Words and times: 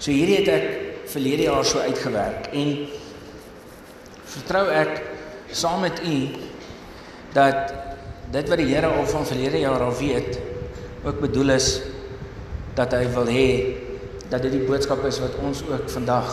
So 0.00 0.08
hierdie 0.16 0.38
het 0.38 0.48
ek 0.48 0.68
verlede 1.12 1.44
jaar 1.44 1.66
so 1.68 1.82
uitgewerk 1.84 2.46
en 2.56 2.70
vertrou 4.32 4.62
ek 4.72 4.94
saam 5.52 5.82
met 5.84 6.00
u 6.08 6.14
dat 7.36 7.74
dit 8.32 8.48
wat 8.48 8.62
die 8.62 8.70
Here 8.70 8.88
al 8.88 9.04
van 9.10 9.28
verlede 9.28 9.60
jaar 9.60 9.84
al 9.84 9.92
weet 9.98 10.38
ook 11.04 11.20
bedoel 11.20 11.52
is 11.58 11.68
dat 12.78 12.96
hy 12.96 13.02
wil 13.12 13.28
hê 13.28 13.44
dat 14.30 14.40
dit 14.46 14.56
die 14.56 14.64
boodskap 14.64 15.04
is 15.04 15.20
wat 15.20 15.36
ons 15.44 15.60
ook 15.68 15.92
vandag 15.92 16.32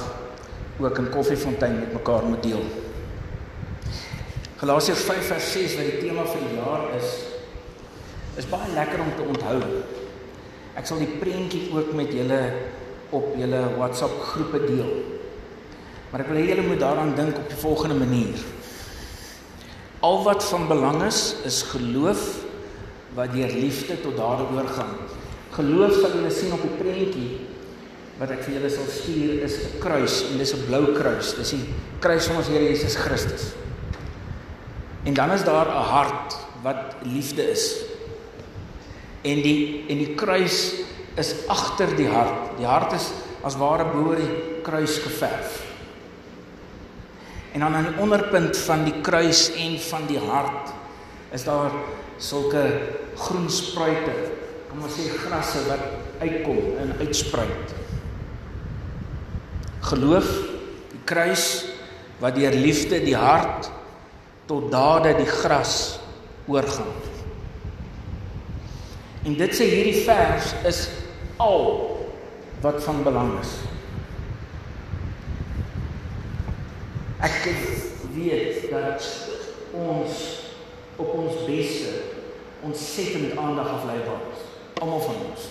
ook 0.80 1.04
in 1.04 1.12
Koffiefontein 1.12 1.80
met 1.80 1.94
mekaar 1.98 2.24
moet 2.24 2.44
deel. 2.46 2.64
Galasiërs 4.62 5.04
5 5.10 5.32
vers 5.34 5.52
6 5.58 5.78
wat 5.80 5.92
die 5.92 6.02
tema 6.06 6.24
vir 6.30 6.44
die 6.46 6.56
jaar 6.62 6.88
is, 7.02 7.14
is 8.40 8.48
baie 8.48 8.70
lekker 8.78 9.02
om 9.04 9.12
te 9.18 9.26
onthou. 9.34 9.60
Ek 10.78 10.86
sal 10.88 11.02
die 11.02 11.18
prentjie 11.20 11.68
ook 11.74 11.92
met 11.98 12.14
julle 12.14 12.42
op 13.10 13.36
julle 13.38 13.62
WhatsApp 13.78 14.22
groepe 14.22 14.60
deel. 14.66 14.92
Maar 16.12 16.24
ek 16.24 16.32
wil 16.32 16.40
hê 16.40 16.48
julle 16.52 16.68
moet 16.68 16.80
daaraan 16.80 17.16
dink 17.16 17.38
op 17.38 17.50
die 17.52 17.60
volgende 17.60 17.98
manier. 18.00 18.40
Al 20.00 20.24
wat 20.24 20.44
van 20.44 20.68
belang 20.70 21.02
is, 21.04 21.36
is 21.48 21.64
geloof 21.72 22.24
wat 23.18 23.34
deur 23.34 23.52
liefde 23.52 23.98
tot 24.02 24.18
dade 24.18 24.46
oorgaan. 24.54 24.96
Geloof 25.58 25.96
sal 25.98 26.14
julle 26.16 26.32
sien 26.32 26.54
op 26.54 26.64
die 26.64 26.76
prentjie 26.78 27.30
wat 28.18 28.32
ek 28.34 28.44
vir 28.46 28.58
julle 28.58 28.70
sal 28.74 28.88
stuur 28.90 29.44
is 29.46 29.58
'n 29.62 29.80
kruis 29.80 30.16
en 30.32 30.38
dis 30.38 30.54
'n 30.54 30.66
blou 30.68 30.94
kruis. 30.94 31.34
Dis 31.38 31.52
die 31.52 31.66
kruis 32.00 32.28
van 32.28 32.38
ons 32.38 32.48
Here 32.48 32.64
Jesus 32.64 32.96
Christus. 32.96 33.54
En 35.06 35.14
dan 35.14 35.32
is 35.32 35.44
daar 35.44 35.68
'n 35.68 35.86
hart 35.94 36.38
wat 36.64 36.96
liefde 37.04 37.52
is. 37.52 37.84
En 39.22 39.42
die 39.42 39.86
en 39.90 39.98
die 39.98 40.16
kruis 40.16 40.87
is 41.18 41.34
agter 41.50 41.96
die 41.98 42.10
hart. 42.10 42.54
Die 42.60 42.68
hart 42.68 42.94
is 42.98 43.12
as 43.46 43.58
ware 43.60 43.88
bo 43.90 44.16
die 44.18 44.62
kruis 44.66 44.98
geverf. 45.04 45.64
En 47.54 47.64
dan 47.66 47.76
aan 47.76 47.88
die 47.90 48.02
onderpunt 48.04 48.58
van 48.68 48.84
die 48.86 49.00
kruis 49.02 49.48
en 49.58 49.80
van 49.82 50.06
die 50.10 50.20
hart 50.22 50.74
is 51.34 51.44
daar 51.48 51.74
sulke 52.22 52.64
groen 53.18 53.48
spruite, 53.50 54.14
kom 54.70 54.84
ons 54.86 54.98
sê 54.98 55.08
grasse 55.26 55.64
wat 55.68 56.22
uitkom 56.22 56.60
en 56.82 56.94
uitspruit. 57.02 57.74
Geloof, 59.88 60.30
die 60.92 61.02
kruis 61.08 61.48
wat 62.22 62.38
deur 62.38 62.56
liefde 62.58 63.00
die 63.04 63.18
hart 63.18 63.70
tot 64.50 64.70
dade 64.74 65.14
die 65.18 65.30
gras 65.30 65.98
oorgaan. 66.48 66.94
En 69.28 69.36
dit 69.38 69.54
sê 69.56 69.68
hierdie 69.68 70.06
vers 70.06 70.54
is 70.68 70.86
al 71.38 71.66
wat 72.62 72.84
van 72.84 73.04
belang 73.04 73.40
is. 73.40 73.54
Ek 77.22 77.50
weet 78.14 78.70
dat 78.72 79.06
ons 79.78 80.22
op 80.98 81.14
ons 81.14 81.46
beste 81.46 81.94
ontsettend 82.66 83.38
aandag 83.38 83.70
afleibaar 83.78 84.22
is. 84.34 84.44
Almal 84.82 85.02
van 85.06 85.22
ons. 85.30 85.50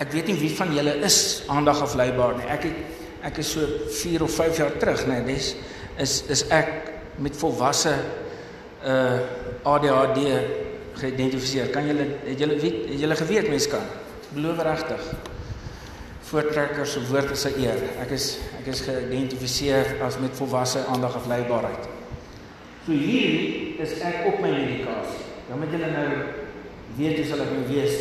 Ek 0.00 0.12
weet 0.12 0.28
nie 0.32 0.38
wie 0.40 0.52
van 0.56 0.72
julle 0.76 0.96
is 1.04 1.18
aandag 1.52 1.80
afleibaar 1.84 2.36
nie. 2.40 2.48
Ek 2.52 2.68
het 2.68 3.26
ek 3.26 3.40
is 3.42 3.50
so 3.56 3.64
4 3.90 4.22
of 4.22 4.34
5 4.38 4.60
jaar 4.60 4.76
terug, 4.78 5.00
nee, 5.08 5.24
dis 5.26 5.54
is 6.00 6.20
is 6.32 6.44
ek 6.52 6.92
met 7.20 7.36
volwasse 7.36 7.94
uh 8.84 9.18
ADHD 9.66 10.20
geïdentifiseer. 11.00 11.72
Kan 11.74 11.88
julle 11.88 12.06
het 12.24 12.40
julle 12.40 12.58
weet 12.60 12.82
het 12.92 13.00
julle 13.00 13.16
geweet 13.18 13.48
mense 13.50 13.72
kan? 13.72 13.88
Beloof 14.34 14.62
regtig. 14.62 15.02
Voortrekkers 16.26 16.92
se 16.92 17.06
woord 17.06 17.30
is 17.30 17.44
'n 17.44 17.60
eer. 17.60 17.80
Ek 18.00 18.10
is 18.10 18.38
ek 18.58 18.66
is 18.66 18.80
geïdentifiseer 18.80 20.02
as 20.02 20.18
met 20.18 20.34
volwasse 20.34 20.84
aandag 20.86 21.14
afleibaarheid. 21.14 21.88
So 22.86 22.92
hier 22.92 23.78
is 23.78 24.00
ek 24.00 24.26
op 24.26 24.40
my 24.40 24.50
medikasie. 24.50 25.24
Dan 25.48 25.58
moet 25.58 25.70
julle 25.70 25.90
nou 25.90 26.08
weet 26.96 27.16
hoe 27.16 27.26
sal 27.26 27.40
ek 27.40 27.52
nou 27.52 27.66
wees 27.68 27.96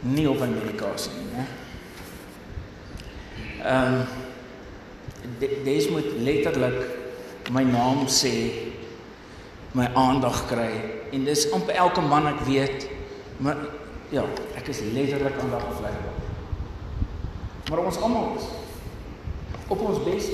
nie 0.00 0.28
op 0.28 0.40
my 0.40 0.46
medikasie 0.46 1.12
nie, 1.12 1.30
né? 1.32 1.46
Ehm 3.64 3.94
um, 3.94 4.06
dis 5.64 5.88
moet 5.88 6.10
letterlik 6.20 6.84
my 7.50 7.62
naam 7.64 8.04
sê 8.08 8.32
my 9.72 9.86
aandag 9.94 10.44
kry 10.50 10.70
en 11.12 11.24
dis 11.24 11.46
amper 11.52 11.74
elke 11.80 12.02
man 12.04 12.28
ek 12.28 12.42
weet 12.46 12.86
maar 13.42 13.56
ja 14.14 14.24
ek 14.54 14.68
is 14.70 14.84
letterlik 14.94 15.40
aandag 15.42 15.64
afleibaar 15.72 16.20
maar 17.70 17.86
ons 17.88 17.98
almal 18.04 18.36
is 18.38 18.52
op 19.68 19.80
ons 19.80 20.02
bes. 20.04 20.28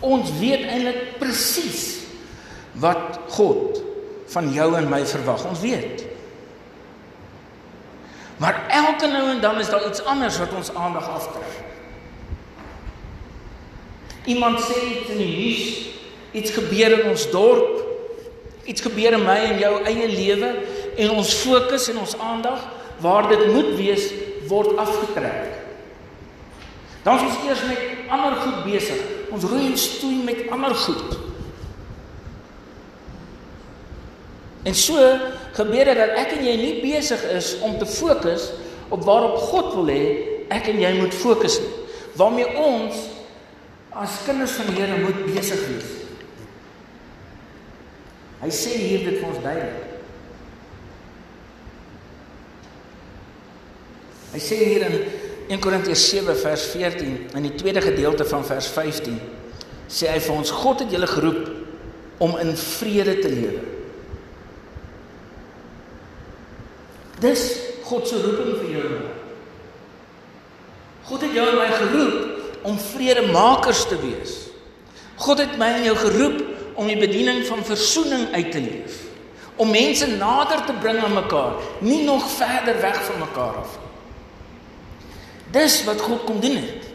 Ons 0.00 0.32
weet 0.40 0.64
eintlik 0.68 1.16
presies 1.20 1.86
wat 2.80 3.18
God 3.36 3.80
van 4.32 4.52
jou 4.54 4.70
en 4.78 4.88
my 4.90 5.02
verwag. 5.08 5.44
Ons 5.50 5.62
weet. 5.64 6.06
Maar 8.40 8.62
elke 8.72 9.10
nou 9.12 9.26
en 9.34 9.42
dan 9.42 9.58
is 9.60 9.68
daar 9.68 9.84
iets 9.88 10.04
anders 10.08 10.38
wat 10.40 10.54
ons 10.56 10.72
aandag 10.74 11.08
aftrek. 11.08 11.58
Iemand 14.30 14.60
sê 14.62 14.76
iets 14.76 15.12
in 15.12 15.20
die 15.20 15.28
nuus, 15.32 15.68
iets 16.36 16.52
gebeur 16.54 17.00
in 17.00 17.10
ons 17.10 17.26
dorp, 17.32 17.79
iets 18.70 18.84
gebeur 18.86 19.16
in 19.18 19.24
my 19.26 19.38
en 19.50 19.58
jou 19.58 19.72
eie 19.90 20.08
lewe 20.10 20.50
en 21.00 21.16
ons 21.18 21.32
fokus 21.42 21.88
en 21.90 21.98
ons 22.04 22.16
aandag 22.22 22.62
waar 23.02 23.28
dit 23.30 23.46
moet 23.54 23.72
wees 23.78 24.10
word 24.50 24.76
afgetrek. 24.78 25.56
Dan 27.02 27.16
is 27.16 27.26
ons 27.30 27.42
eers 27.48 27.64
met 27.66 28.12
ander 28.12 28.36
goed 28.44 28.62
besig. 28.66 29.02
Ons 29.32 29.46
roei 29.48 29.70
en 29.70 29.78
stoei 29.78 30.20
met 30.26 30.42
ander 30.52 30.74
goed. 30.76 31.18
En 34.68 34.76
so 34.76 35.04
gebeur 35.56 35.88
dit 35.88 35.98
dat 35.98 36.18
ek 36.20 36.34
en 36.36 36.44
jy 36.44 36.56
nie 36.60 36.74
besig 36.82 37.22
is 37.32 37.54
om 37.64 37.78
te 37.80 37.88
fokus 37.88 38.50
op 38.92 39.06
waarop 39.06 39.38
God 39.50 39.72
wil 39.78 39.88
hê 39.88 40.02
ek 40.52 40.68
en 40.72 40.82
jy 40.82 40.92
moet 40.98 41.16
fokus 41.16 41.60
nie. 41.62 41.72
Waarmee 42.20 42.52
ons 42.60 43.06
as 43.96 44.20
kinders 44.26 44.52
van 44.58 44.68
die 44.70 44.82
Here 44.82 45.00
moet 45.00 45.24
besig 45.30 45.62
wees. 45.70 45.99
Hy 48.40 48.50
sê 48.54 48.76
hier 48.80 49.04
dit 49.04 49.18
vir 49.20 49.28
ons 49.28 49.42
duidelik. 49.44 49.86
Hy 54.30 54.40
sê 54.40 54.60
hier 54.62 54.86
in 54.86 54.96
1 55.50 55.60
Korintiërs 55.60 56.04
7 56.12 56.36
vers 56.38 56.64
14 56.72 57.36
in 57.36 57.46
die 57.48 57.56
tweede 57.58 57.82
gedeelte 57.82 58.24
van 58.28 58.44
vers 58.46 58.68
15 58.70 59.18
sê 59.90 60.06
hy 60.06 60.20
vir 60.22 60.36
ons 60.36 60.52
God 60.54 60.84
het 60.84 60.92
julle 60.94 61.08
geroep 61.10 62.20
om 62.22 62.36
in 62.38 62.52
vrede 62.54 63.16
te 63.18 63.30
lewe. 63.32 63.64
Dis 67.20 67.42
God 67.88 68.06
se 68.06 68.20
roeping 68.22 68.52
vir 68.60 68.68
jou. 68.76 68.90
God 71.10 71.26
het 71.26 71.34
jou 71.34 71.46
en 71.50 71.58
my 71.58 71.70
geroep 71.74 72.68
om 72.70 72.78
vredemakers 72.78 73.82
te 73.90 73.98
wees. 73.98 74.36
God 75.20 75.42
het 75.42 75.58
my 75.58 75.72
en 75.80 75.88
jou 75.88 75.96
geroep 75.98 76.38
om 76.80 76.88
die 76.88 76.96
bediening 76.96 77.44
van 77.44 77.60
verzoening 77.64 78.30
uit 78.32 78.50
te 78.52 78.60
leef. 78.64 78.98
Om 79.60 79.70
mense 79.70 80.06
nader 80.16 80.64
te 80.64 80.72
bring 80.80 81.02
aan 81.04 81.12
mekaar, 81.12 81.60
nie 81.84 82.02
nog 82.06 82.24
verder 82.38 82.80
weg 82.80 83.04
van 83.04 83.18
mekaar 83.20 83.60
af 83.60 83.76
nie. 83.76 83.88
Dis 85.50 85.82
wat 85.84 86.00
God 86.00 86.24
kom 86.24 86.40
doen 86.40 86.56
het. 86.56 86.86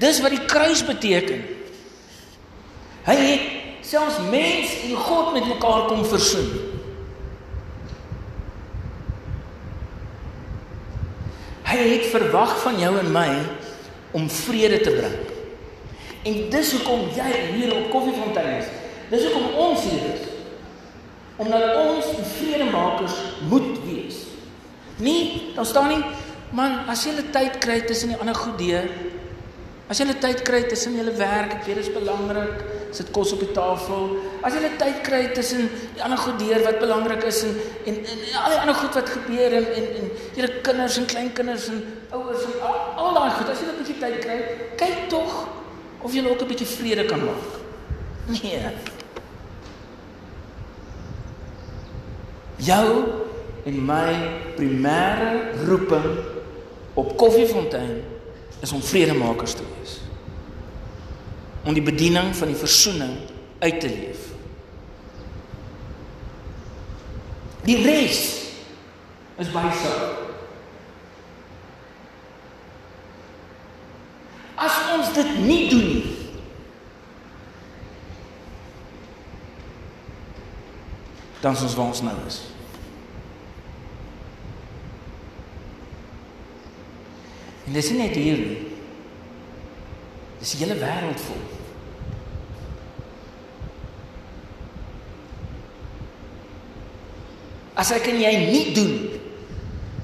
Dis 0.00 0.20
wat 0.24 0.32
die 0.32 0.44
kruis 0.48 0.80
beteken. 0.84 1.44
Hy 3.04 3.16
het 3.16 3.86
selfs 3.86 4.18
mens 4.30 4.72
en 4.88 4.96
God 4.96 5.32
met 5.36 5.46
mekaar 5.48 5.86
kom 5.90 6.04
versoen. 6.08 6.48
Hy 11.68 11.78
het 11.84 12.08
verwag 12.12 12.56
van 12.64 12.80
jou 12.80 12.94
en 12.98 13.12
my 13.12 13.28
om 14.16 14.28
vrede 14.32 14.80
te 14.80 14.92
bring. 14.96 15.18
En 16.28 16.38
dis 16.50 16.72
hoekom 16.76 17.10
jy 17.16 17.32
hier 17.54 17.74
op 17.76 17.90
Koffiefontein 17.92 18.54
is. 18.62 18.70
Dis 19.08 19.24
hoekom 19.24 19.54
ons 19.56 19.84
hier 19.88 20.08
is. 20.14 20.24
Omdat 21.38 21.76
ons 21.76 22.08
vredemakers 22.36 23.14
moet 23.48 23.76
wees. 23.86 24.24
Nie, 24.98 25.52
dan 25.54 25.66
staan 25.66 25.92
nie, 25.92 26.02
man, 26.50 26.82
as 26.90 27.04
jy 27.06 27.12
'n 27.14 27.30
tyd 27.30 27.58
kry 27.62 27.80
tussen 27.86 28.08
die 28.08 28.18
ander 28.18 28.34
goed 28.34 28.58
deur, 28.58 28.88
as 29.88 29.98
jy 29.98 30.04
'n 30.04 30.18
tyd 30.18 30.42
kry 30.42 30.62
tussen 30.66 30.96
julle 30.96 31.14
werk, 31.16 31.52
ek 31.54 31.64
weet 31.66 31.76
dit 31.76 31.86
is 31.86 31.92
belangrik, 31.94 32.64
sit 32.90 33.10
kos 33.10 33.32
op 33.32 33.40
die 33.40 33.52
tafel. 33.52 34.18
As 34.42 34.52
jy 34.52 34.60
'n 34.60 34.76
tyd 34.76 35.00
kry 35.02 35.30
tussen 35.32 35.70
die 35.94 36.02
ander 36.02 36.18
goed 36.18 36.38
deur 36.38 36.60
wat 36.64 36.78
belangrik 36.78 37.22
is 37.24 37.42
en 37.44 37.54
en, 37.86 37.94
en, 37.94 38.18
en 38.32 38.42
al 38.42 38.50
die 38.50 38.60
ander 38.60 38.74
goed 38.74 38.94
wat 38.94 39.08
gebeur 39.08 39.52
en 39.52 39.66
en 39.78 39.86
en 40.00 40.10
julle 40.34 40.60
kinders 40.60 40.96
en 40.98 41.06
kleinkinders 41.06 41.68
en 41.68 41.84
ouers 42.10 42.44
en 42.44 42.60
al, 42.60 42.76
al 42.96 43.14
daai 43.14 43.30
goed, 43.30 43.48
as 43.48 43.60
jy 43.60 43.66
'n 43.70 43.78
bietjie 43.78 43.98
tyd 44.00 44.18
kry, 44.18 44.38
kyk 44.76 45.08
tog 45.08 45.48
of 46.02 46.12
jy 46.12 46.26
ook 46.26 46.42
'n 46.42 46.48
bietjie 46.48 46.66
vrede 46.66 47.04
kan 47.04 47.24
maak. 47.24 47.46
Nee. 48.42 48.97
Jou 52.58 53.04
en 53.64 53.78
my 53.86 54.12
primêre 54.56 55.54
roeping 55.66 56.06
op 56.98 57.16
Koffiefontein 57.16 58.02
is 58.60 58.72
om 58.72 58.82
vredemakers 58.82 59.54
te 59.54 59.62
wees. 59.62 60.00
Om 61.64 61.74
die 61.74 61.82
bediening 61.82 62.34
van 62.36 62.50
die 62.50 62.58
versoening 62.58 63.14
uit 63.58 63.80
te 63.80 63.88
leef. 63.88 64.26
Die 67.68 67.76
res 67.84 68.22
is 69.38 69.50
bysaak. 69.52 70.24
As 74.58 74.78
ons 74.96 75.12
dit 75.14 75.34
nie 75.44 75.64
doen 75.70 75.90
nie, 75.92 76.18
dan 81.48 81.56
is 81.56 81.62
ons 81.62 81.74
waar 81.74 81.86
ons 81.86 82.02
nou 82.04 82.16
is. 82.26 82.40
En 87.64 87.72
dis 87.72 87.86
nie 87.90 88.00
net 88.02 88.16
hier 88.16 88.40
nie. 88.42 88.58
Dis 90.42 90.52
die 90.52 90.60
hele 90.60 90.76
wêreld 90.76 91.22
vol. 91.24 91.38
As 97.80 97.94
ek 97.96 98.10
en 98.12 98.20
jy 98.20 98.34
nie 98.42 98.74
doen 98.76 98.92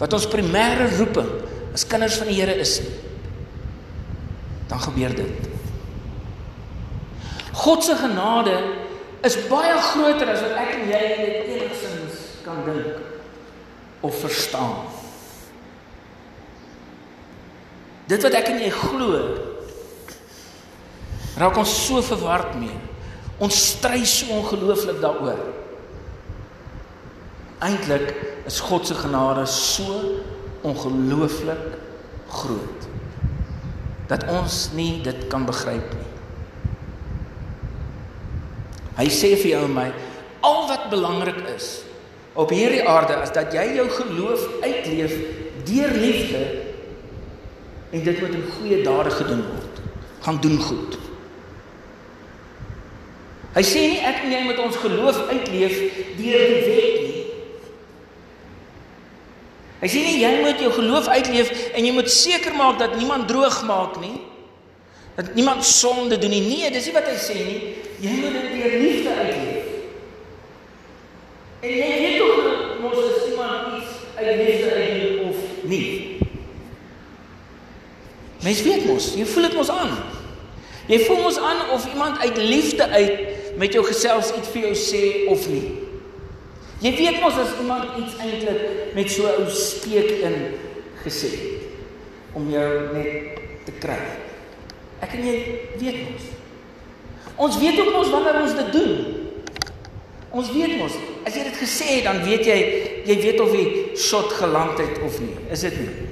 wat 0.01 0.17
ons 0.17 0.29
primêre 0.33 0.89
roeping 0.97 1.29
as 1.77 1.85
kinders 1.91 2.17
van 2.23 2.31
die 2.31 2.39
Here 2.39 2.55
is 2.63 2.79
nie, 2.87 2.95
dan 4.71 4.81
gebeur 4.81 5.13
dit. 5.21 5.51
God 7.53 7.85
se 7.85 8.01
genade 8.01 8.57
is 9.25 9.39
baie 9.49 9.73
groter 9.81 10.31
as 10.35 10.43
wat 10.45 10.59
ek 10.61 10.75
en 10.77 10.91
jy 10.93 11.03
dit 11.21 11.51
enigsins 11.57 12.21
kan 12.45 12.61
dink 12.67 13.01
of 14.05 14.19
verstaan. 14.21 14.85
Dit 18.11 18.25
wat 18.27 18.37
ek 18.37 18.51
en 18.53 18.61
jy 18.61 18.69
glo, 18.69 19.21
raak 21.41 21.57
ons 21.57 21.73
so 21.87 22.05
verward 22.05 22.53
mee. 22.61 22.77
Ons 23.43 23.57
stry 23.73 24.05
so 24.07 24.29
ongelooflik 24.37 25.01
daaroor. 25.03 25.41
Eintlik 27.65 28.13
is 28.47 28.61
God 28.61 28.85
se 28.87 28.95
genade 28.99 29.47
so 29.51 30.21
ongelooflik 30.65 31.81
groot 32.35 32.91
dat 34.09 34.27
ons 34.29 34.69
nie 34.77 35.01
dit 35.05 35.25
kan 35.33 35.47
begryp 35.49 35.95
nie. 35.97 36.14
Hy 38.99 39.09
sê 39.11 39.35
vir 39.41 39.51
jou 39.57 39.63
en 39.67 39.75
my 39.75 39.89
al 40.45 40.61
wat 40.69 40.91
belangrik 40.93 41.41
is 41.55 41.83
op 42.35 42.51
hierdie 42.51 42.83
aarde 42.89 43.17
is 43.23 43.33
dat 43.35 43.55
jy 43.55 43.65
jou 43.79 43.87
geloof 43.91 44.45
uitleef 44.63 45.15
deur 45.65 45.95
liefde 45.99 46.43
en 47.95 48.03
dit 48.03 48.21
moet 48.21 48.35
in 48.35 48.47
goeie 48.57 48.83
dade 48.83 49.11
gedoen 49.11 49.43
word. 49.47 49.83
Gaan 50.25 50.41
doen 50.43 50.59
goed. 50.59 50.99
Hy 53.55 53.63
sê 53.63 53.85
nie 53.87 54.01
ek 54.03 54.25
en 54.27 54.33
jy 54.35 54.43
moet 54.49 54.61
ons 54.65 54.79
geloof 54.83 55.21
uitleef 55.31 55.75
deur 56.19 56.47
die 56.51 56.63
wet 56.67 56.97
nie. 57.05 57.25
Hy 59.85 59.91
sê 59.93 60.03
nie 60.03 60.17
jy 60.23 60.33
moet 60.43 60.63
jou 60.65 60.73
geloof 60.75 61.11
uitleef 61.13 61.53
en 61.71 61.87
jy 61.87 61.93
moet 61.95 62.11
seker 62.11 62.57
maak 62.59 62.81
dat 62.83 62.97
niemand 62.99 63.29
droog 63.31 63.61
maak 63.69 64.01
nie. 64.03 64.17
Dat 65.15 65.35
niemand 65.35 65.65
sonde 65.65 66.19
doen 66.19 66.31
nie. 66.31 66.41
Nee, 66.43 66.71
dis 66.71 66.85
nie 66.85 66.95
wat 66.95 67.07
hy 67.07 67.19
sê 67.19 67.37
nie. 67.47 67.61
Jy 68.03 68.15
moet 68.19 68.35
dit 68.35 68.49
deur 68.57 68.79
liefde 68.81 69.13
uitleef. 69.15 69.69
En 71.65 71.71
jy 71.71 71.93
weet 72.03 72.19
tog 72.19 72.81
mos 72.83 72.99
as 72.99 73.29
iemand 73.31 73.79
iets 73.79 73.93
uit 74.19 74.41
liefde 74.41 74.73
uitleef 74.73 75.21
of 75.29 75.37
nie. 75.71 75.87
Mens 78.45 78.63
weet 78.63 78.85
mos, 78.85 79.15
jy 79.17 79.25
voel 79.25 79.49
dit 79.49 79.57
mos 79.57 79.71
aan. 79.73 79.95
Jy 80.91 80.99
voel 81.07 81.23
mos 81.25 81.39
aan 81.41 81.63
of 81.73 81.87
iemand 81.93 82.19
uit 82.21 82.37
liefde 82.37 82.89
uit 82.89 83.57
met 83.57 83.73
jou 83.73 83.85
gesels 83.87 84.35
iets 84.37 84.51
vir 84.53 84.67
jou 84.67 84.75
sê 84.77 85.05
of 85.33 85.47
nie. 85.49 85.65
Jy 86.85 86.93
weet 86.99 87.23
mos 87.23 87.39
as 87.41 87.55
iemand 87.63 87.97
iets 88.03 88.19
eintlik 88.21 88.93
met 88.99 89.11
so 89.11 89.25
'n 89.25 89.41
ou 89.41 89.49
steek 89.49 90.11
in 90.27 90.37
gesê 91.07 91.33
om 92.35 92.51
jou 92.51 92.93
net 92.93 93.41
te 93.65 93.73
kry. 93.81 94.24
Ek 95.05 95.13
en 95.19 95.27
jy 95.27 95.37
weet 95.81 96.01
mos. 96.07 96.31
Ons 97.45 97.59
weet 97.61 97.81
ook 97.83 97.93
mos 97.93 98.13
wanneer 98.13 98.41
ons 98.41 98.57
dit 98.57 98.73
doen. 98.73 98.95
Ons 100.35 100.51
weet 100.55 100.79
mos, 100.81 100.95
as 101.29 101.37
jy 101.37 101.45
dit 101.47 101.59
gesê 101.61 101.89
het, 101.93 102.07
dan 102.09 102.23
weet 102.27 102.47
jy, 102.49 102.57
jy 103.07 103.17
weet 103.21 103.43
of 103.43 103.53
die 103.55 103.99
shot 104.01 104.33
geland 104.35 104.81
het 104.83 104.99
of 105.07 105.19
nie. 105.23 105.35
Is 105.55 105.63
dit 105.67 105.77
nie? 105.79 106.09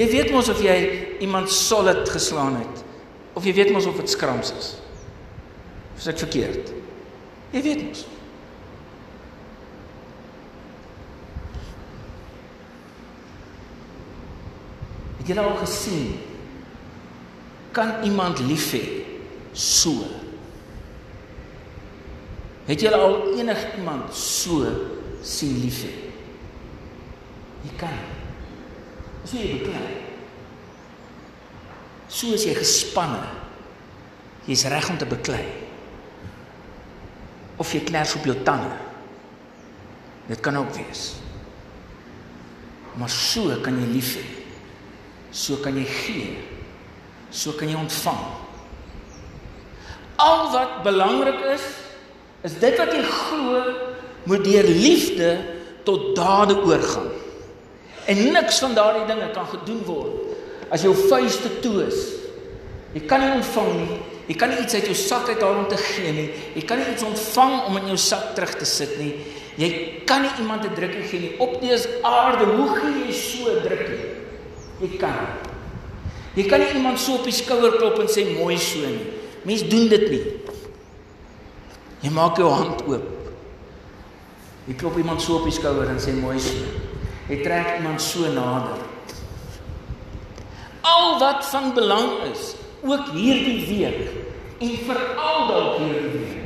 Jy 0.00 0.08
weet 0.14 0.32
mos 0.32 0.48
of 0.48 0.62
jy 0.64 0.76
iemand 1.22 1.52
solid 1.52 2.08
geslaan 2.08 2.56
het 2.62 2.80
of 3.36 3.44
jy 3.44 3.52
weet 3.56 3.70
mos 3.72 3.86
of 3.88 4.00
dit 4.00 4.10
skrams 4.10 4.50
is. 4.56 4.72
Of 5.96 6.08
dit 6.08 6.24
verkeerd. 6.24 6.72
Jy 7.52 7.62
weet 7.68 7.84
mos. 7.86 8.02
Het 15.20 15.30
jy 15.30 15.38
al 15.38 15.56
gesien 15.62 16.31
kan 17.72 18.02
iemand 18.04 18.38
lief 18.44 18.70
hê 18.76 18.82
so? 19.52 20.04
Het 22.68 22.84
jy 22.84 22.92
al 22.94 23.16
enig 23.40 23.64
iemand 23.78 24.12
so 24.14 24.62
sien 25.24 25.58
lief 25.64 25.82
hê? 25.86 25.92
Jy 27.66 27.74
kan. 27.80 27.98
So 29.24 29.38
jy 29.38 29.58
beklei. 29.58 29.98
So 32.12 32.34
as 32.36 32.46
jy 32.46 32.54
gespanne. 32.58 33.22
Jy's 34.46 34.66
reg 34.70 34.88
om 34.90 34.98
te 34.98 35.06
beklei. 35.08 35.44
Of 37.62 37.70
jy 37.74 37.82
kners 37.86 38.16
op 38.18 38.26
jou 38.26 38.36
tande. 38.46 38.72
Dit 40.28 40.40
kan 40.42 40.56
ook 40.58 40.72
wees. 40.76 41.12
Maar 42.98 43.10
so 43.10 43.54
kan 43.62 43.78
jy 43.80 43.90
lief 43.94 44.16
hê. 44.18 44.26
So 45.32 45.62
kan 45.64 45.78
jy 45.78 45.86
gee. 45.88 46.32
So 47.32 47.56
kan 47.56 47.68
jy 47.68 47.78
ontvang. 47.80 48.20
Al 50.20 50.50
wat 50.52 50.82
belangrik 50.84 51.40
is, 51.54 51.64
is 52.44 52.58
dit 52.60 52.76
wat 52.78 52.92
jy 52.92 53.02
glo 53.02 53.62
moet 54.28 54.44
deur 54.44 54.68
liefde 54.68 55.30
tot 55.86 56.12
dade 56.16 56.58
oorgaan. 56.62 57.10
En 58.06 58.18
niks 58.34 58.60
van 58.62 58.74
daardie 58.74 59.06
dinge 59.08 59.30
kan 59.34 59.46
gedoen 59.50 59.82
word 59.86 60.30
as 60.72 60.84
jou 60.86 60.94
vuiste 60.96 61.50
toe 61.60 61.82
is. 61.84 62.00
Jy 62.96 63.04
kan 63.08 63.20
nie 63.20 63.32
ontvang 63.36 63.70
nie. 63.76 63.98
Jy 64.30 64.36
kan 64.38 64.52
nie 64.52 64.62
iets 64.62 64.76
uit 64.78 64.88
jou 64.88 64.96
sak 64.96 65.28
uithaal 65.28 65.62
om 65.64 65.68
te 65.68 65.78
gee 65.80 66.12
nie. 66.16 66.28
Jy 66.56 66.62
kan 66.68 66.80
nie 66.80 66.88
iets 66.92 67.04
ontvang 67.04 67.56
om 67.68 67.78
in 67.80 67.90
jou 67.92 67.98
sak 68.00 68.32
terug 68.36 68.54
te 68.60 68.68
sit 68.68 68.94
nie. 69.00 69.12
Jy 69.60 69.68
kan 70.08 70.22
nie 70.24 70.32
iemand 70.40 70.64
'n 70.64 70.74
drukkie 70.74 71.04
gee 71.10 71.20
nie. 71.20 71.34
Op 71.38 71.60
dese 71.60 71.88
aarde, 72.02 72.44
hoe 72.44 72.68
gee 72.76 73.06
jy 73.06 73.12
so 73.12 73.50
'n 73.50 73.62
drukkie? 73.62 74.00
Jy 74.80 74.96
kan. 74.96 75.41
Jy 76.36 76.46
kan 76.48 76.62
nie 76.62 76.70
iemand 76.72 77.00
so 77.00 77.18
op 77.18 77.26
die 77.28 77.34
skouer 77.36 77.76
klop 77.76 77.98
en 78.00 78.08
sê 78.08 78.24
mooi 78.32 78.56
so 78.60 78.80
nie. 78.88 79.10
Mense 79.44 79.68
doen 79.68 79.90
dit 79.90 80.06
nie. 80.12 80.22
Jy 82.02 82.12
maak 82.14 82.40
jou 82.40 82.48
hand 82.50 82.80
oop. 82.88 83.10
Jy 84.68 84.76
klop 84.80 84.96
iemand 84.98 85.22
so 85.22 85.40
op 85.40 85.48
die 85.48 85.54
skouer 85.54 85.90
en 85.92 86.00
sê 86.00 86.14
mooi 86.16 86.38
so. 86.40 86.88
Jy 87.28 87.42
trek 87.44 87.76
iemand 87.78 88.02
so 88.02 88.30
nader. 88.32 88.80
Al 90.82 91.18
wat 91.20 91.44
van 91.52 91.70
belang 91.76 92.24
is, 92.32 92.54
ook 92.82 93.12
hierdie 93.14 93.60
week 93.68 94.62
en 94.62 94.72
veral 94.86 95.44
dalk 95.48 95.76
hierdie 95.82 96.10
week, 96.16 96.38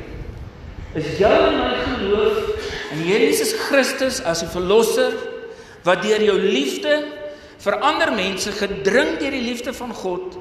is 0.97 1.17
jou 1.17 1.31
en 1.31 1.57
my 1.57 1.71
geloof 1.85 2.69
in 2.93 3.01
Jesus 3.05 3.53
Christus 3.67 4.19
as 4.25 4.43
die 4.45 4.49
verlosser 4.51 5.15
wat 5.85 6.03
deur 6.05 6.21
jou 6.25 6.37
liefde 6.41 6.99
vir 7.57 7.79
ander 7.81 8.11
mense 8.13 8.51
gedring 8.53 9.17
deur 9.21 9.33
die 9.33 9.45
liefde 9.45 9.73
van 9.73 9.93
God 9.93 10.37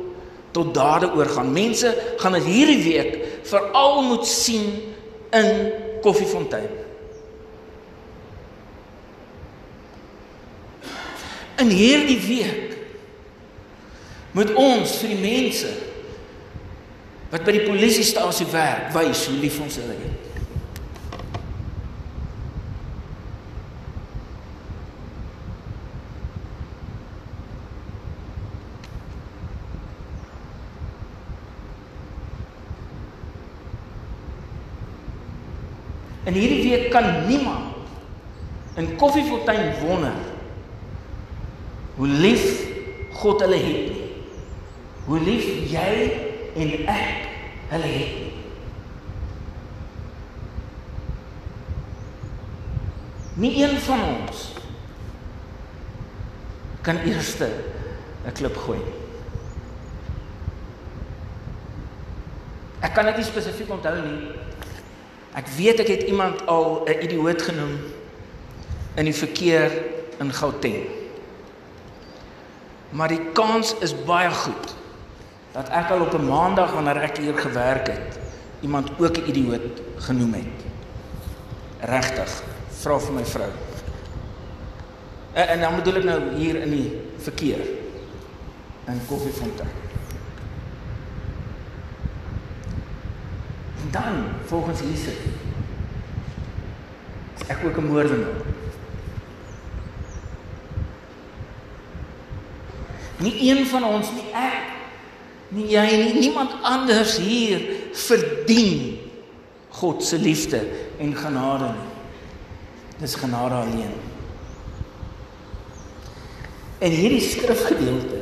tot 0.56 0.74
dade 0.74 1.08
oorgaan. 1.12 1.52
Mense 1.52 1.92
gaan 2.20 2.36
dit 2.38 2.48
hierdie 2.48 2.82
week 2.84 3.16
veral 3.48 4.02
moet 4.02 4.26
sien 4.26 4.68
in 5.36 5.50
Koffiefontein. 6.04 6.68
In 11.56 11.72
hierdie 11.72 12.20
week 12.20 12.76
moet 14.36 14.52
ons 14.60 14.98
vir 15.00 15.12
die 15.14 15.20
mense 15.20 15.72
wat 17.32 17.44
by 17.44 17.56
die 17.56 17.64
polisiestasie 17.66 18.46
werk, 18.52 18.92
wys 18.94 19.24
hoe 19.26 19.38
lief 19.40 19.56
ons 19.64 19.78
hulle 19.80 19.96
het. 19.98 20.25
In 36.26 36.34
hierdie 36.34 36.62
week 36.66 36.88
kan 36.90 37.26
niemand 37.28 37.74
in 38.76 38.96
Koffiefontein 38.98 39.78
wonder 39.80 40.12
hoe 41.96 42.06
lief 42.06 42.66
God 43.16 43.40
hulle 43.40 43.56
het 43.56 43.92
nie. 43.92 44.02
Hoe 45.06 45.20
lief 45.22 45.46
jy 45.70 45.92
en 46.58 46.72
ek 46.90 47.28
hulle 47.70 47.92
het 47.92 48.16
nie. 48.18 48.32
Nie 53.36 53.52
een 53.62 53.78
van 53.86 54.02
ons 54.02 54.44
kan 56.82 56.98
eerste 57.06 57.48
'n 58.26 58.32
klip 58.32 58.56
gooi 58.56 58.78
nie. 58.78 58.94
Ek 62.80 62.94
kan 62.94 63.04
dit 63.04 63.16
nie 63.16 63.24
spesifiek 63.24 63.70
onthou 63.70 64.02
nie. 64.02 64.45
Ek 65.36 65.48
weet 65.56 65.82
ek 65.84 65.90
het 65.92 66.02
iemand 66.08 66.46
al 66.48 66.82
'n 66.88 67.02
idioot 67.04 67.42
genoem 67.42 67.76
in 68.96 69.04
die 69.04 69.14
verkeer 69.14 69.70
in 70.18 70.32
Gauteng. 70.32 70.86
Maar 72.90 73.08
die 73.08 73.20
kans 73.32 73.74
is 73.84 73.92
baie 74.04 74.30
goed 74.30 74.74
dat 75.52 75.68
ek 75.68 75.90
al 75.90 76.00
op 76.00 76.14
'n 76.14 76.28
maandag 76.28 76.72
wanneer 76.72 76.96
ek 76.96 77.16
hier 77.16 77.36
gewerk 77.38 77.86
het, 77.86 78.18
iemand 78.60 78.90
ook 78.98 79.16
'n 79.16 79.28
idioot 79.28 79.80
genoem 79.96 80.32
het. 80.32 80.58
Regtig, 81.80 82.42
vra 82.68 82.98
vir 82.98 83.12
my 83.12 83.24
vrou. 83.24 83.50
En, 85.32 85.48
en 85.48 85.60
dan 85.60 85.76
bedoel 85.76 85.96
ek 85.96 86.04
nou 86.04 86.20
hier 86.34 86.56
in 86.56 86.70
die 86.70 87.00
verkeer 87.18 87.60
in 88.86 89.00
Koffiefontein. 89.08 89.85
Dan 93.96 94.24
volgens 94.44 94.80
Jesus 94.80 95.18
is 97.36 97.46
ek 97.46 97.64
ook 97.64 97.76
'n 97.76 97.88
moordenaar. 97.88 98.40
Nie 103.16 103.50
een 103.50 103.66
van 103.66 103.84
ons 103.84 104.10
nie 104.12 104.30
ek 104.32 104.64
nie 105.48 105.68
jy 105.70 105.86
nie 105.96 106.20
niemand 106.20 106.52
anders 106.62 107.16
hier 107.16 107.62
verdien 107.92 108.98
God 109.68 110.04
se 110.04 110.18
liefde 110.18 110.60
en 110.98 111.16
genade 111.16 111.64
nie. 111.64 111.88
Dis 112.98 113.14
genade 113.14 113.54
alleen. 113.54 113.94
En 116.78 116.90
hierdie 116.90 117.20
skrifgedeelte 117.20 118.20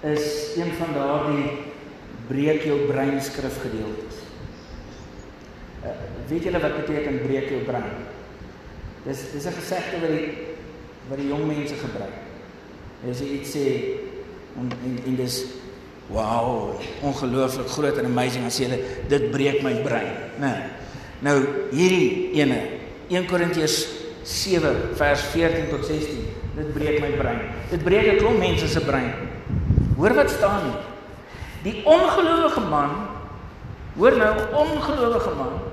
is 0.00 0.56
een 0.56 0.72
van 0.78 0.92
daardie 0.92 1.50
breek 2.28 2.64
jou 2.64 2.78
brein 2.88 3.20
skrifgedeeltes. 3.22 4.23
Weet 6.28 6.42
julle 6.42 6.60
wat 6.60 6.76
beteken 6.76 7.22
breek 7.26 7.50
jou 7.52 7.62
brein? 7.66 7.90
Dis 9.04 9.20
dis 9.32 9.46
'n 9.46 9.52
gesegde 9.60 10.00
wat 10.00 10.10
die 10.10 10.28
wat 11.08 11.18
die 11.18 11.28
jong 11.28 11.46
mense 11.46 11.74
gebruik. 11.74 12.16
As 13.10 13.20
jy 13.20 13.26
iets 13.40 13.50
sê 13.52 13.66
en 14.56 14.70
en, 14.84 14.98
en 15.06 15.16
dis 15.16 15.44
wow, 16.08 16.80
ongelooflik 17.02 17.68
groot 17.68 17.98
en 17.98 18.04
amazing 18.04 18.46
as 18.46 18.58
jy 18.58 18.80
dit 19.08 19.30
breek 19.30 19.62
my 19.62 19.74
brein, 19.82 20.12
né? 20.38 20.48
Nee. 20.48 20.62
Nou 21.20 21.36
hierdie 21.72 22.32
ene 22.36 22.58
1 23.08 23.26
Korintiërs 23.26 23.86
7 24.24 24.96
vers 24.96 25.20
14 25.32 25.68
tot 25.70 25.84
16. 25.84 26.24
Dit 26.56 26.72
breek 26.72 27.00
my 27.00 27.10
brein. 27.18 27.40
Dit 27.70 27.84
breek 27.84 28.12
'n 28.12 28.18
klomp 28.18 28.38
mense 28.38 28.68
se 28.68 28.80
brein. 28.80 29.12
Hoor 29.96 30.14
wat 30.14 30.30
staan 30.30 30.60
hier. 30.64 30.80
Die 31.62 31.82
ongelowige 31.84 32.60
man 32.60 32.90
hoor 33.96 34.16
nou 34.16 34.34
ongelowige 34.52 35.34
man. 35.36 35.63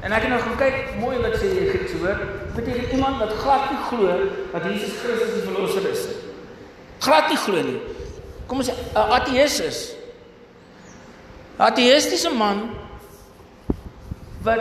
En 0.00 0.12
ek 0.12 0.24
het 0.24 0.32
nou 0.32 0.40
gaan 0.40 0.56
kyk 0.56 0.76
mooi 1.00 1.18
wat 1.20 1.36
sê 1.36 1.50
die 1.52 1.68
Griekse 1.68 1.98
woord. 2.00 2.20
Beteken 2.56 2.92
iemand 2.96 3.20
wat 3.20 3.32
glad 3.42 3.70
nie 3.70 3.80
glo 3.88 4.14
dat 4.52 4.64
Jesus 4.64 4.96
Christus 5.02 5.34
die 5.36 5.44
verlosser 5.44 5.88
is 5.90 6.06
nie. 6.08 6.20
Glad 7.04 7.28
nie 7.28 7.40
glo 7.40 7.62
nie. 7.62 7.80
Kom 8.46 8.58
ons 8.58 8.70
sê 8.70 8.74
'n 8.74 9.10
ateïs 9.18 9.60
is. 9.60 9.80
'n 11.58 11.62
Ateïstiese 11.62 12.32
man 12.32 12.70
wat 14.42 14.60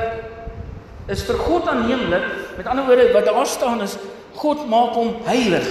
is 1.08 1.24
vir 1.24 1.38
God 1.38 1.67
aanneemlik. 1.67 2.25
Met 2.58 2.67
ander 2.67 2.86
woorde 2.86 3.12
wat 3.13 3.25
daar 3.25 3.48
staan 3.48 3.81
is 3.81 3.96
God 4.36 4.67
maak 4.67 4.93
hom 4.93 5.15
heilig. 5.24 5.67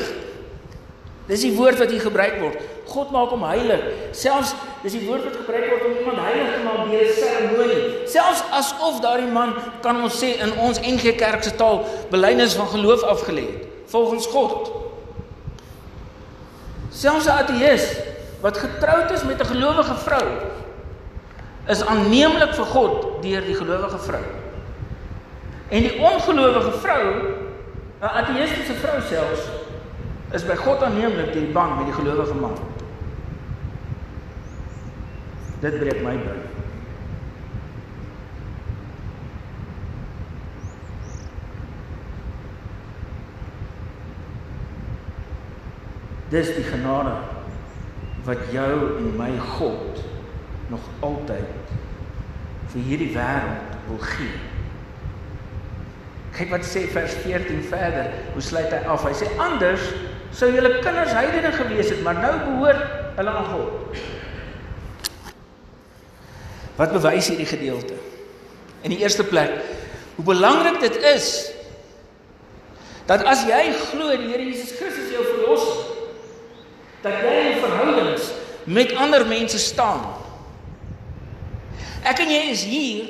Dis 1.29 1.45
die 1.45 1.53
woord 1.53 1.79
wat 1.79 1.91
hier 1.93 2.01
gebruik 2.01 2.39
word. 2.41 2.61
God 2.89 3.11
maak 3.13 3.33
hom 3.35 3.45
heilig. 3.45 3.83
Selfs 4.17 4.55
dis 4.81 4.97
die 4.97 5.05
woord 5.05 5.27
wat 5.29 5.37
gebruik 5.43 5.67
word 5.69 5.87
om 5.91 5.97
iemand 6.01 6.23
heilig 6.25 6.55
te 6.55 6.61
maak 6.65 6.89
deur 6.89 7.11
seremonie. 7.19 7.81
Selfs 8.09 8.43
asof 8.57 9.03
daardie 9.05 9.29
man 9.33 9.53
kan 9.85 10.01
ons 10.01 10.17
sê 10.17 10.35
in 10.41 10.55
ons 10.65 10.81
NG 10.81 11.13
Kerk 11.21 11.45
se 11.45 11.53
taal 11.61 11.83
belydenis 12.13 12.57
van 12.57 12.71
geloof 12.73 13.05
afgelê 13.13 13.45
het 13.51 13.93
volgens 13.93 14.27
God. 14.33 14.73
Selfs 16.91 17.29
'n 17.29 17.37
ateïs 17.45 17.85
wat 18.41 18.57
getroud 18.57 19.11
is 19.11 19.25
met 19.25 19.41
'n 19.41 19.53
gelowige 19.53 19.95
vrou 19.95 20.27
is 21.69 21.85
aanneemlik 21.85 22.55
vir 22.55 22.65
God 22.65 23.23
deur 23.23 23.45
die 23.45 23.55
gelowige 23.55 23.99
vrou. 23.99 24.25
En 25.69 25.83
die 25.85 26.01
ongelowige 26.01 26.73
vrou, 26.81 27.05
'n 28.01 28.13
ateïstiese 28.21 28.75
vrou 28.81 29.01
selfs, 29.09 29.58
is 30.33 30.45
by 30.45 30.57
God 30.61 30.83
aanneemlik 30.83 31.33
die 31.33 31.47
band 31.53 31.79
met 31.79 31.89
die 31.89 31.97
gelowige 31.97 32.35
man. 32.37 32.57
Dit 35.61 35.79
breek 35.81 36.03
my 36.05 36.15
brein. 36.21 36.45
Dis 46.29 46.53
die 46.59 46.67
genade 46.69 47.17
wat 48.29 48.51
jou 48.53 48.99
en 48.99 49.15
my 49.17 49.31
God 49.57 50.03
nog 50.69 50.85
altyd 51.01 51.73
vir 52.69 52.85
hierdie 52.85 53.15
wêreld 53.15 53.79
wil 53.89 54.03
gee. 54.13 54.37
Kyk 56.37 56.53
wat 56.53 56.69
sê 56.69 56.85
vers 56.93 57.17
14 57.25 57.65
verder. 57.71 58.13
Hoe 58.35 58.45
sluit 58.45 58.69
hy 58.71 58.83
af? 58.85 59.09
Hy 59.09 59.15
sê 59.17 59.31
anders 59.41 59.89
sou 60.33 60.51
julle 60.53 60.79
kinders 60.85 61.15
heidene 61.17 61.53
gewees 61.53 61.91
het, 61.93 62.03
maar 62.05 62.19
nou 62.21 62.33
behoort 62.45 62.83
hulle 63.19 63.31
aan 63.31 63.51
God. 63.53 64.01
Wat 66.79 66.95
bewys 66.95 67.31
hierdie 67.33 67.49
gedeelte? 67.49 67.97
In 68.87 68.95
die 68.95 69.01
eerste 69.03 69.25
plek, 69.27 69.57
hoe 70.17 70.25
belangrik 70.27 70.81
dit 70.81 70.99
is 71.11 71.31
dat 73.09 73.25
as 73.25 73.47
jy 73.49 73.71
glo 73.89 74.13
die 74.13 74.29
Here 74.29 74.45
Jesus 74.45 74.75
Christus 74.77 75.09
jou 75.11 75.25
verlosser, 75.25 75.95
dat 77.03 77.23
jy 77.25 77.37
in 77.55 77.61
verhoudings 77.63 78.27
met 78.69 78.93
ander 79.01 79.25
mense 79.27 79.59
staan. 79.63 80.03
Ek 82.07 82.21
en 82.21 82.31
jy 82.31 82.43
is 82.53 82.65
hier 82.69 83.09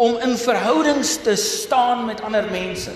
om 0.00 0.16
in 0.24 0.36
verhoudings 0.38 1.18
te 1.26 1.34
staan 1.36 2.06
met 2.08 2.22
ander 2.24 2.46
mense. 2.50 2.94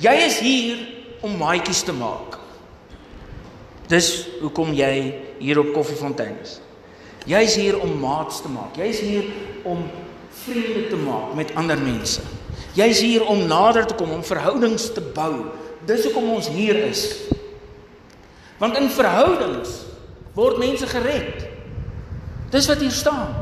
Jy 0.00 0.14
is 0.26 0.38
hier 0.42 0.80
om 1.20 1.36
maatjies 1.40 1.82
te 1.86 1.94
maak. 1.96 2.38
Dis 3.90 4.10
hoekom 4.40 4.72
jy 4.76 4.92
hier 5.40 5.58
op 5.60 5.72
Koffiefontein 5.74 6.36
is. 6.42 6.58
Jy 7.28 7.40
is 7.44 7.56
hier 7.58 7.80
om 7.82 7.96
maats 8.00 8.40
te 8.40 8.50
maak. 8.52 8.76
Jy 8.78 8.88
is 8.92 9.00
hier 9.04 9.26
om 9.68 9.82
vriende 10.44 10.86
te 10.88 11.00
maak 11.00 11.34
met 11.36 11.52
ander 11.58 11.78
mense. 11.80 12.22
Jy 12.78 12.86
is 12.92 13.02
hier 13.02 13.26
om 13.26 13.44
nader 13.50 13.86
te 13.86 13.96
kom 13.98 14.12
om 14.14 14.24
verhoudings 14.24 14.92
te 14.94 15.02
bou. 15.14 15.50
Dis 15.88 16.06
hoekom 16.06 16.30
ons 16.36 16.48
hier 16.54 16.78
is. 16.86 17.04
Want 18.60 18.78
in 18.78 18.90
verhoudings 18.92 19.80
word 20.36 20.60
mense 20.62 20.86
gered. 20.86 21.48
Dis 22.54 22.68
wat 22.70 22.82
hier 22.82 22.94
staan. 22.94 23.34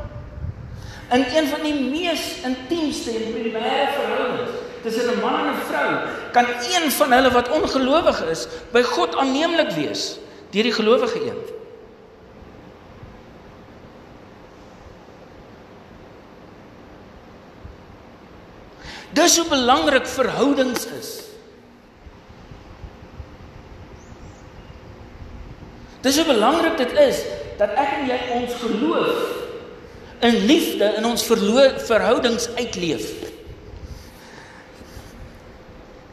In 1.12 1.24
een 1.24 1.46
van 1.48 1.62
die 1.64 1.76
mees 1.76 2.24
intiemste 2.44 3.14
en 3.16 3.30
primêre 3.36 3.92
verhoudings 3.94 4.67
tussen 4.82 5.10
'n 5.10 5.20
man 5.20 5.34
en 5.34 5.52
'n 5.52 5.60
vrou, 5.68 5.90
kan 6.32 6.46
een 6.46 6.90
van 6.90 7.12
hulle 7.12 7.30
wat 7.30 7.48
ongelowig 7.48 8.24
is, 8.24 8.46
by 8.72 8.82
God 8.82 9.16
aanneemlik 9.16 9.70
wees 9.70 10.18
deur 10.50 10.62
die 10.62 10.72
gelowige 10.72 11.20
een. 11.20 11.40
Dis 19.12 19.38
hoe 19.38 19.48
belangrik 19.48 20.06
verhoudings 20.06 20.86
is. 21.00 21.22
Dis 26.00 26.16
hoe 26.16 26.26
belangrik 26.26 26.76
dit 26.76 26.92
is 26.92 27.22
dat 27.58 27.74
ek 27.74 27.96
en 27.98 28.06
jy 28.06 28.18
ons 28.38 28.54
geloof 28.62 29.24
in 30.20 30.44
liefde 30.46 30.92
in 30.98 31.06
ons 31.06 31.24
verhoudings 31.26 32.48
uitleef. 32.54 33.27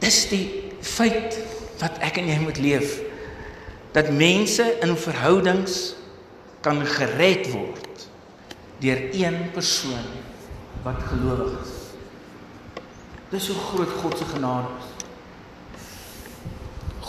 Dis 0.06 0.20
die 0.30 0.46
feit 0.86 1.34
wat 1.80 1.98
ek 2.06 2.20
en 2.20 2.28
jy 2.30 2.36
moet 2.38 2.60
leef 2.62 3.00
dat 3.96 4.12
mense 4.14 4.62
in 4.84 4.92
verhoudings 5.00 5.96
kan 6.62 6.78
gered 6.86 7.48
word 7.50 8.04
deur 8.78 9.00
een 9.16 9.38
persoon 9.56 10.06
wat 10.84 11.00
gelowig 11.08 11.56
is. 11.58 11.74
Dis 13.32 13.48
hoe 13.50 13.58
groot 13.72 13.94
God 13.98 14.18
se 14.20 14.28
genade 14.30 14.70
is. 14.78 14.92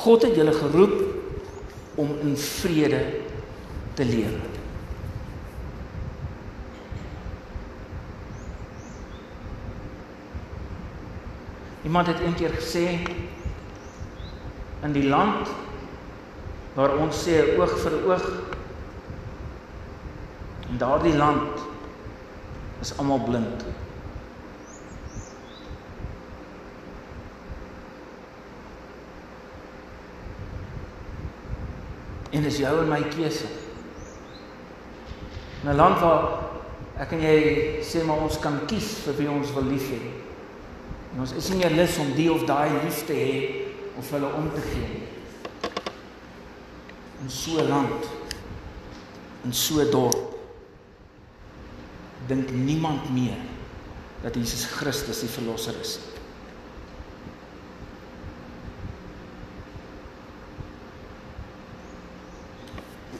God 0.02 0.26
het 0.26 0.38
julle 0.40 0.56
geroep 0.58 0.98
om 2.02 2.16
in 2.24 2.34
vrede 2.38 3.04
te 3.94 4.06
lewe. 4.06 4.57
Iemand 11.88 12.08
het 12.08 12.20
eendag 12.20 12.52
gesê 12.60 13.00
in 14.84 14.92
die 14.92 15.08
land 15.08 15.48
waar 16.76 16.98
ons 17.00 17.22
sê 17.24 17.38
oog 17.56 17.78
vir 17.80 17.96
oog 18.10 18.26
in 20.68 20.82
daardie 20.82 21.16
land 21.16 21.64
is 22.84 22.92
almal 23.00 23.24
blind. 23.30 23.64
En 32.36 32.44
dis 32.44 32.62
jou 32.66 32.76
en 32.84 32.92
my 32.92 33.02
keuse. 33.16 33.48
In 35.64 35.72
'n 35.72 35.80
land 35.80 36.00
waar 36.04 36.24
ek 37.00 37.12
en 37.12 37.28
jy 37.32 37.40
sê 37.80 38.04
maar 38.04 38.28
ons 38.28 38.40
kan 38.40 38.66
kies 38.68 38.98
vir 39.08 39.22
wie 39.24 39.32
ons 39.32 39.54
wil 39.56 39.72
lief 39.72 39.88
hê. 39.96 40.27
En 41.18 41.24
ons 41.24 41.32
is 41.34 41.48
nie 41.50 41.64
meer 41.64 41.74
lus 41.74 41.96
om 41.98 42.12
die 42.14 42.28
of 42.30 42.44
daai 42.46 42.70
lief 42.84 43.00
te 43.08 43.16
hê 43.18 43.38
of 43.98 44.10
hulle 44.14 44.28
om 44.38 44.52
te 44.54 44.62
gee 44.62 44.90
nie. 44.92 45.08
In 47.24 47.32
so 47.34 47.58
'n 47.58 47.70
land 47.70 48.06
in 49.44 49.54
so 49.54 49.82
'n 49.82 49.90
dorp 49.90 50.36
dink 52.28 52.52
niemand 52.52 53.10
meer 53.10 53.40
dat 54.22 54.36
Jesus 54.36 54.66
Christus 54.66 55.20
die 55.20 55.30
verlosser 55.30 55.74
is. 55.82 55.98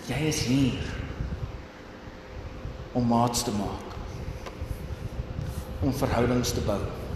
Jy 0.06 0.22
is 0.28 0.40
hier 0.46 0.86
om 2.94 3.08
maats 3.08 3.44
te 3.44 3.52
maak. 3.52 3.84
Om 5.82 5.94
verhoudings 5.94 6.54
te 6.54 6.62
bou. 6.62 7.07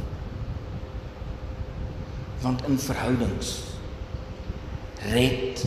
Want 2.41 2.65
in 2.65 2.79
verhoudings 2.79 3.59
red 5.11 5.65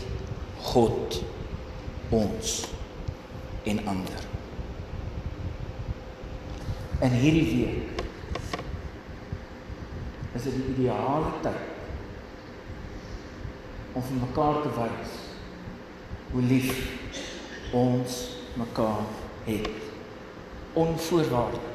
God 0.61 1.23
ons 2.09 2.65
en 3.63 3.79
ander. 3.87 4.23
In 6.99 7.11
hierdie 7.11 7.47
week 7.55 8.03
is 10.35 10.43
dit 10.43 10.53
die 10.55 10.67
ideale 10.75 11.31
tyd 11.43 11.71
om 13.95 14.03
vir 14.03 14.19
mekaar 14.19 14.61
te 14.63 14.71
wys 14.75 15.15
hoe 16.33 16.43
lief 16.43 16.71
ons 17.75 18.17
mekaar 18.59 19.05
het. 19.47 19.69
Onvoorwaardelik. 20.75 21.71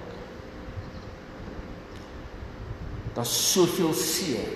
Daar's 3.15 3.53
soveel 3.53 3.93
seer, 3.97 4.49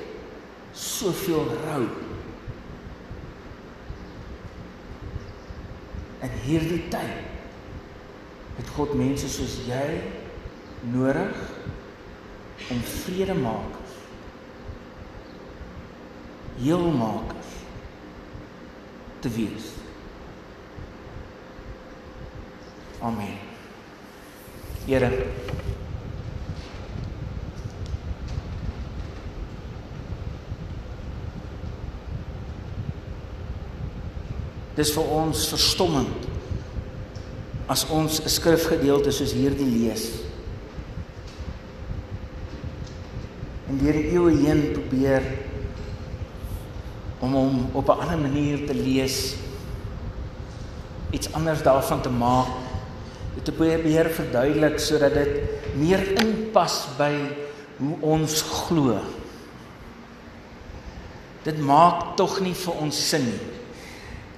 soveel 0.74 1.46
rou. 1.64 1.86
In 6.24 6.36
hierdie 6.44 6.82
tyd 6.92 7.32
het 8.58 8.74
God 8.76 8.94
mense 8.98 9.28
soos 9.30 9.60
jy 9.66 9.86
nodig 10.92 11.40
om 12.70 12.80
vredemakers 12.86 13.84
heelmakers 16.56 17.46
te 19.20 19.28
wees. 19.28 19.72
Amen. 23.00 23.38
Here 24.86 25.10
Dis 34.74 34.90
vir 34.94 35.10
ons 35.16 35.48
verstommend 35.52 36.30
as 37.70 37.86
ons 37.88 38.20
'n 38.20 38.28
skrifgedeelte 38.28 39.12
soos 39.12 39.32
hierdie 39.32 39.66
lees. 39.66 40.10
En 43.68 43.78
deur 43.78 43.92
die 43.92 44.10
eeue 44.12 44.36
heen 44.36 44.72
probeer 44.72 45.22
om 47.20 47.32
hom 47.32 47.70
op 47.72 47.88
'n 47.88 48.00
ander 48.00 48.18
manier 48.18 48.66
te 48.66 48.74
lees, 48.74 49.36
iets 51.10 51.32
anders 51.32 51.62
daarvan 51.62 52.02
te 52.02 52.10
maak, 52.10 52.48
dit 53.34 53.56
probeer 53.56 54.10
verduidelik 54.10 54.78
sodat 54.78 55.14
dit 55.14 55.42
meer 55.74 56.02
inpas 56.20 56.86
by 56.98 57.12
hoe 57.78 57.96
ons 58.00 58.42
glo. 58.42 58.98
Dit 61.42 61.58
maak 61.58 62.16
tog 62.16 62.40
nie 62.40 62.54
vir 62.54 62.74
ons 62.80 63.08
sin 63.08 63.24
nie. 63.24 63.63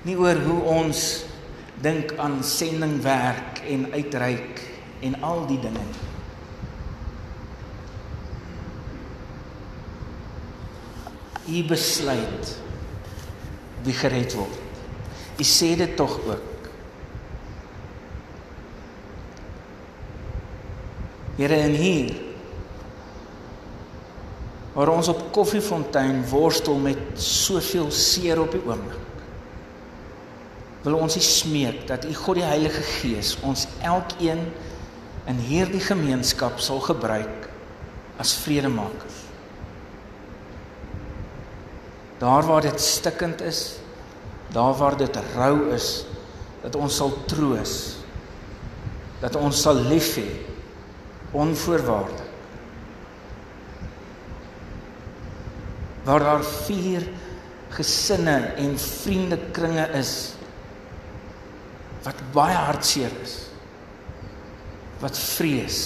Nie 0.06 0.14
oor 0.14 0.38
hoe 0.46 0.60
ons 0.70 1.00
dink 1.82 2.14
aan 2.22 2.38
sendingwerk 2.46 3.64
en 3.66 3.88
uitreik 3.92 4.60
en 5.04 5.16
al 5.26 5.42
die 5.50 5.58
dinge 5.60 5.82
nie. 5.82 6.04
U 11.46 11.62
besluit 11.70 12.52
wie 13.86 13.94
gered 13.94 14.34
word. 14.34 14.62
U 15.36 15.44
sê 15.46 15.74
dit 15.78 15.92
tog 15.98 16.16
ook. 16.26 16.70
Here 21.36 21.58
en 21.66 21.74
hier 21.76 22.14
waar 24.76 24.90
ons 24.92 25.08
op 25.08 25.22
Koffiefontein 25.32 26.20
worstel 26.28 26.76
met 26.80 26.98
soveel 27.20 27.90
seer 27.90 28.40
op 28.42 28.52
die 28.52 28.60
oomblik. 28.60 29.05
Wil 30.86 31.00
ons 31.02 31.16
U 31.18 31.22
smeek 31.24 31.80
dat 31.88 32.04
U 32.06 32.12
God 32.14 32.38
die 32.38 32.46
Heilige 32.46 32.82
Gees 33.00 33.32
ons 33.42 33.64
elkeen 33.82 34.44
in 35.26 35.40
hierdie 35.48 35.82
gemeenskap 35.82 36.60
sal 36.62 36.78
gebruik 36.84 37.48
as 38.22 38.36
vredemakers. 38.38 39.24
Daar 42.22 42.46
waar 42.46 42.62
dit 42.62 42.80
stikkend 42.80 43.42
is, 43.42 43.80
daar 44.54 44.78
waar 44.78 44.94
dit 44.96 45.18
rou 45.34 45.72
is, 45.74 46.06
dat 46.62 46.78
ons 46.78 47.00
sal 47.02 47.10
troos. 47.26 47.74
Dat 49.18 49.34
ons 49.42 49.58
sal 49.66 49.82
lief 49.90 50.14
hê 50.20 50.28
onvoorwaardelik. 51.34 52.22
Waar 56.06 56.22
daar 56.22 56.46
vier 56.46 57.10
gesinne 57.74 58.38
en 58.54 58.78
vriendekringe 58.78 59.90
is 59.98 60.35
wat 62.06 62.22
baie 62.34 62.54
hartseer 62.54 63.12
is. 63.22 63.38
Wat 65.02 65.18
vrees. 65.18 65.80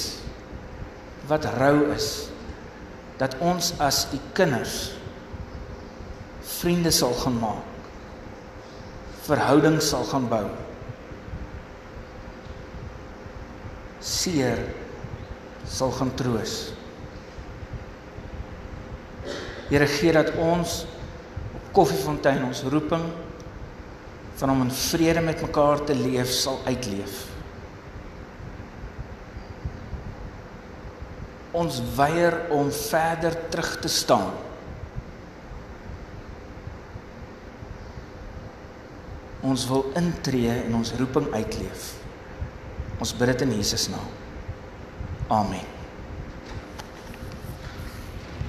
Wat 1.31 1.47
rou 1.57 1.91
is 1.95 2.11
dat 3.21 3.37
ons 3.45 3.75
as 3.85 4.07
die 4.09 4.21
kinders 4.37 4.95
vriende 6.61 6.93
sal 6.93 7.13
gaan 7.21 7.37
maak. 7.41 7.67
Verhoudings 9.27 9.91
sal 9.93 10.07
gaan 10.09 10.29
bou. 10.29 10.47
Seer 14.01 14.63
sal 15.69 15.93
gaan 15.99 16.13
troos. 16.17 16.55
Here 19.69 19.87
gee 19.87 20.13
dat 20.17 20.33
ons 20.41 20.81
op 21.55 21.69
Koffiefontein 21.77 22.43
ons 22.49 22.65
roeping 22.73 23.05
van 24.41 24.51
om 24.51 24.63
in 24.65 24.71
vrede 24.73 25.21
met 25.21 25.43
mekaar 25.45 25.83
te 25.85 25.95
leef 25.95 26.31
sal 26.33 26.61
uitleef. 26.65 27.27
Ons 31.51 31.81
weier 31.97 32.39
om 32.55 32.71
verder 32.73 33.37
terug 33.53 33.75
te 33.81 33.89
staan. 33.89 34.31
Ons 39.45 39.67
wil 39.69 39.91
intree 39.99 40.53
en 40.63 40.79
ons 40.81 40.95
roeping 41.01 41.29
uitleef. 41.35 41.91
Ons 43.01 43.13
bid 43.17 43.35
dit 43.35 43.45
in 43.49 43.55
Jesus 43.59 43.89
naam. 43.93 44.09
Amen. 45.29 45.80